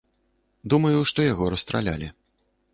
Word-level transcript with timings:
Думаю, 0.75 0.99
што 1.13 1.19
яго 1.27 1.53
расстралялі. 1.57 2.13